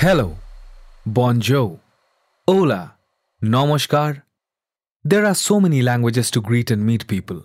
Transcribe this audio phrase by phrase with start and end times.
[0.00, 0.36] Hello,
[1.04, 1.80] bonjour,
[2.46, 2.94] hola,
[3.42, 4.22] namaskar.
[5.02, 7.42] There are so many languages to greet and meet people.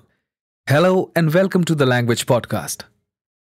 [0.70, 2.84] Hello and welcome to the Language Podcast.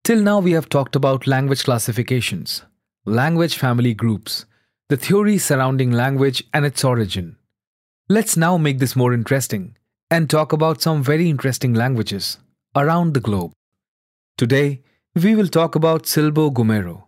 [0.04, 2.62] Till now, we have talked about language classifications,
[3.04, 4.46] language family groups,
[4.88, 7.36] the theory surrounding language and its origin.
[8.08, 9.76] Let's now make this more interesting
[10.11, 12.39] and talk about some very interesting languages
[12.75, 13.52] around the globe.
[14.39, 14.80] Today,
[15.14, 17.04] we will talk about Silbo Gomero.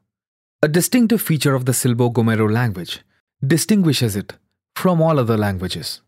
[0.63, 3.03] A distinctive feature of the Silbo Gomero language
[3.47, 4.33] distinguishes it
[4.75, 6.01] from all other languages.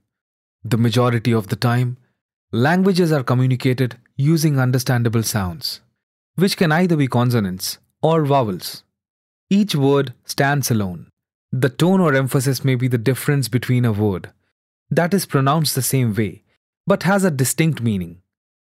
[0.64, 1.98] The majority of the time,
[2.50, 5.82] languages are communicated using understandable sounds,
[6.36, 8.84] which can either be consonants or vowels.
[9.50, 11.10] Each word stands alone.
[11.52, 14.32] The tone or emphasis may be the difference between a word
[14.90, 16.42] that is pronounced the same way
[16.86, 18.22] but has a distinct meaning.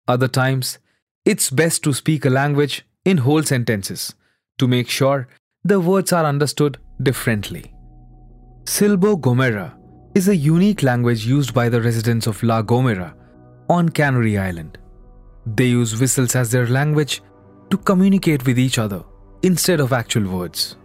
[0.07, 0.77] Other times,
[1.25, 4.13] it's best to speak a language in whole sentences
[4.59, 5.27] to make sure
[5.63, 7.71] the words are understood differently.
[8.63, 9.77] Silbo Gomera
[10.15, 13.13] is a unique language used by the residents of La Gomera
[13.69, 14.79] on Canary Island.
[15.45, 17.21] They use whistles as their language
[17.69, 19.03] to communicate with each other
[19.43, 20.77] instead of actual words.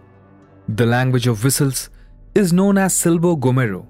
[0.69, 1.89] The language of whistles
[2.35, 3.87] is known as Silbo Gomero.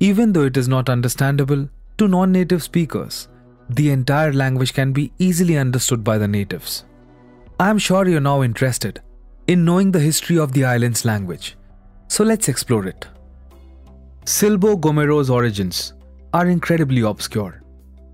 [0.00, 3.28] Even though it is not understandable to non native speakers,
[3.70, 6.84] the entire language can be easily understood by the natives.
[7.58, 9.00] I am sure you're now interested
[9.48, 11.56] in knowing the history of the island's language.
[12.08, 13.06] So let's explore it.
[14.24, 15.94] Silbo Gomero's origins
[16.34, 17.62] are incredibly obscure.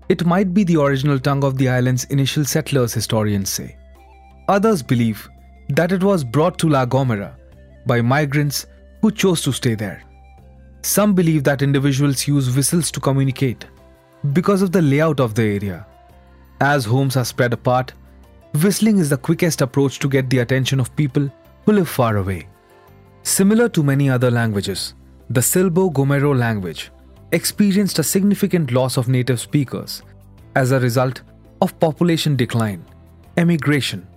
[0.07, 3.75] It might be the original tongue of the island's initial settlers, historians say.
[4.47, 5.27] Others believe
[5.69, 7.35] that it was brought to La Gomera
[7.85, 8.65] by migrants
[9.01, 10.03] who chose to stay there.
[10.83, 13.65] Some believe that individuals use whistles to communicate
[14.31, 15.85] because of the layout of the area.
[16.61, 17.91] As homes are spread apart,
[18.63, 21.29] whistling is the quickest approach to get the attention of people
[21.65, 22.47] who live far away.
[23.23, 24.93] Similar to many other languages,
[25.29, 26.91] the Silbo Gomero language
[27.31, 30.03] experienced a significant loss of native speakers
[30.55, 31.21] as a result
[31.61, 32.85] of population decline,
[33.37, 34.07] emigration,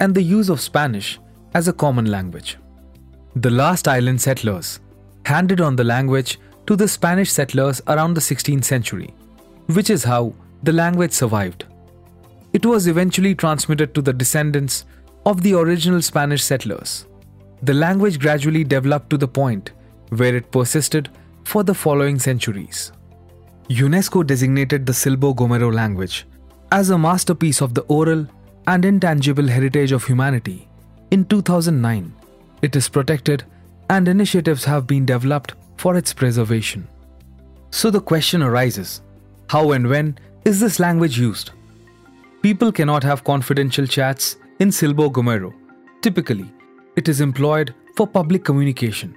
[0.00, 1.18] and the use of Spanish
[1.54, 2.58] as a common language.
[3.36, 4.80] The last island settlers
[5.24, 9.14] handed on the language to the Spanish settlers around the 16th century,
[9.66, 11.64] which is how the language survived.
[12.52, 14.84] It was eventually transmitted to the descendants
[15.26, 17.06] of the original Spanish settlers.
[17.62, 19.72] The language gradually developed to the point
[20.10, 21.10] where it persisted
[21.44, 22.92] for the following centuries.
[23.68, 26.26] UNESCO designated the Silbo Gomero language
[26.72, 28.26] as a masterpiece of the oral
[28.66, 30.68] and intangible heritage of humanity.
[31.10, 32.14] In 2009,
[32.62, 33.44] it is protected
[33.90, 36.86] and initiatives have been developed for its preservation.
[37.70, 39.02] So the question arises
[39.48, 41.50] how and when is this language used?
[42.40, 45.52] People cannot have confidential chats in Silbo Gomero.
[46.02, 46.48] Typically,
[46.94, 49.16] it is employed for public communication.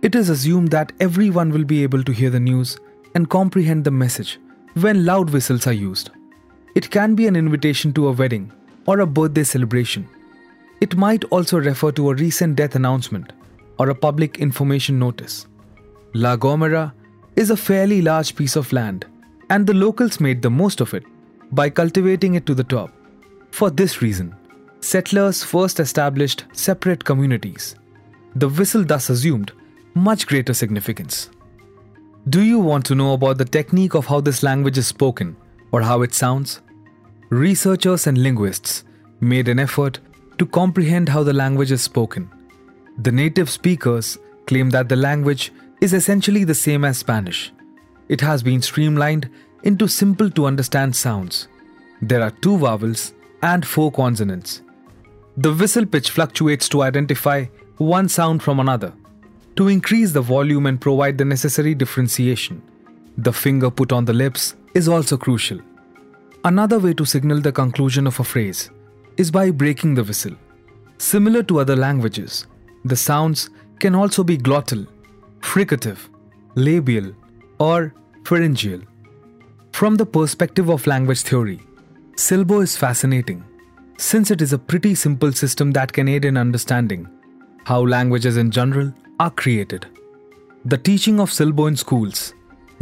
[0.00, 2.78] It is assumed that everyone will be able to hear the news
[3.16, 4.38] and comprehend the message
[4.74, 6.10] when loud whistles are used.
[6.76, 8.52] It can be an invitation to a wedding
[8.86, 10.08] or a birthday celebration.
[10.80, 13.32] It might also refer to a recent death announcement
[13.80, 15.46] or a public information notice.
[16.14, 16.92] La Gomera
[17.34, 19.04] is a fairly large piece of land,
[19.50, 21.02] and the locals made the most of it
[21.52, 22.90] by cultivating it to the top.
[23.50, 24.34] For this reason,
[24.80, 27.76] settlers first established separate communities.
[28.34, 29.52] The whistle thus assumed
[29.94, 31.30] much greater significance.
[32.28, 35.36] Do you want to know about the technique of how this language is spoken
[35.72, 36.60] or how it sounds?
[37.30, 38.84] Researchers and linguists
[39.20, 40.00] made an effort
[40.38, 42.30] to comprehend how the language is spoken.
[42.98, 47.52] The native speakers claim that the language is essentially the same as Spanish.
[48.08, 49.30] It has been streamlined
[49.62, 51.48] into simple to understand sounds.
[52.02, 54.62] There are two vowels and four consonants.
[55.36, 57.46] The whistle pitch fluctuates to identify
[57.78, 58.92] one sound from another.
[59.56, 62.62] To increase the volume and provide the necessary differentiation,
[63.16, 65.60] the finger put on the lips is also crucial.
[66.44, 68.70] Another way to signal the conclusion of a phrase
[69.16, 70.34] is by breaking the whistle.
[70.98, 72.46] Similar to other languages,
[72.84, 74.86] the sounds can also be glottal,
[75.40, 75.98] fricative,
[76.54, 77.12] labial,
[77.58, 77.94] or
[78.24, 78.80] pharyngeal.
[79.76, 81.60] From the perspective of language theory,
[82.14, 83.44] Silbo is fascinating
[83.98, 87.06] since it is a pretty simple system that can aid in understanding
[87.66, 89.84] how languages in general are created.
[90.64, 92.32] The teaching of Silbo in schools,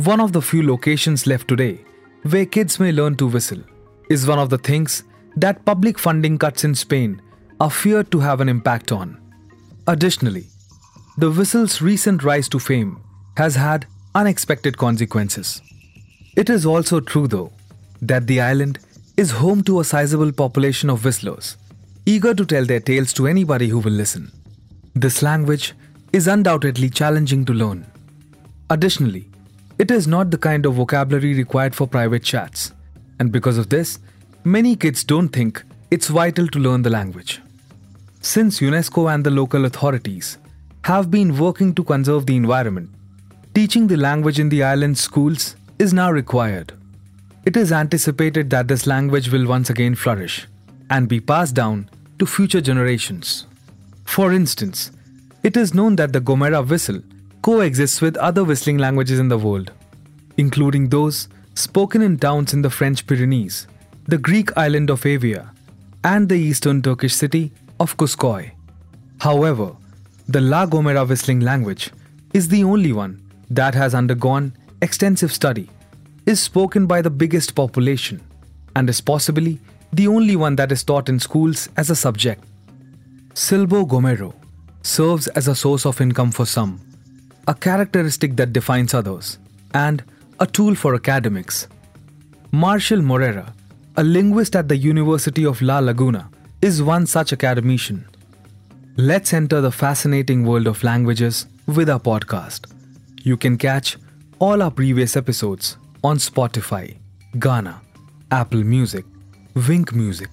[0.05, 1.85] one of the few locations left today
[2.31, 3.65] where kids may learn to whistle,
[4.09, 5.03] is one of the things
[5.35, 7.21] that public funding cuts in Spain
[7.59, 9.21] are feared to have an impact on.
[9.89, 10.47] Additionally,
[11.19, 13.03] the whistle's recent rise to fame
[13.37, 15.61] has had unexpected consequences.
[16.37, 17.53] It is also true, though,
[18.03, 18.81] that the island
[19.17, 21.57] is home to a sizable population of whistlers,
[22.07, 24.33] eager to tell their tales to anybody who will listen.
[24.95, 25.75] This language
[26.13, 27.87] is undoubtedly challenging to learn.
[28.69, 29.29] Additionally,
[29.79, 32.73] it is not the kind of vocabulary required for private chats,
[33.21, 34.01] and because of this,
[34.43, 37.41] many kids don't think it's vital to learn the language.
[38.21, 40.39] Since UNESCO and the local authorities
[40.83, 42.91] have been working to conserve the environment,
[43.55, 46.73] teaching the language in the island's schools is now required.
[47.45, 50.47] It is anticipated that this language will once again flourish
[50.91, 53.47] and be passed down to future generations.
[54.05, 54.93] For instance,
[55.43, 57.03] it is known that the Gomera whistle
[57.43, 59.73] coexists with other whistling languages in the world,
[60.37, 63.67] including those spoken in towns in the French Pyrenees,
[64.07, 65.51] the Greek island of Evia,
[66.03, 68.53] and the eastern Turkish city of Kuskoy.
[69.21, 69.73] However,
[70.29, 71.91] the La Gomera whistling language
[72.33, 75.69] is the only one that has undergone extensive study,
[76.27, 78.21] is spoken by the biggest population,
[78.77, 79.59] and is possibly
[79.93, 82.45] the only one that is taught in schools as a subject.
[83.35, 84.35] Silbo Gomero
[84.83, 86.81] serves as a source of income for some
[87.47, 89.39] a characteristic that defines others,
[89.75, 90.03] and
[90.41, 91.69] a tool for academics.
[92.53, 93.53] Marcial Morera,
[93.97, 96.31] a linguist at the University of La Laguna,
[96.63, 98.07] is one such academician.
[98.97, 102.73] Let's enter the fascinating world of languages with our podcast.
[103.23, 103.99] You can catch
[104.45, 106.99] all our previous episodes on Spotify,
[107.45, 107.77] Gaana,
[108.31, 109.07] Apple Music,
[109.55, 110.29] Wynk Music,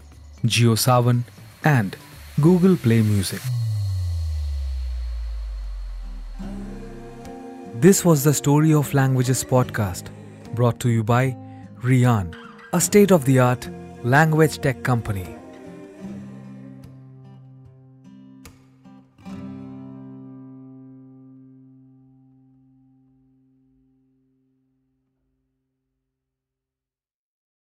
[0.46, 1.22] JioSaavn,
[1.63, 1.96] and
[2.42, 3.40] Google Play Music.
[7.75, 10.10] This was the Story of Languages podcast,
[10.56, 11.34] brought to you by
[11.81, 12.36] Rian,
[12.74, 13.69] a state of the art
[14.04, 15.40] language tech company.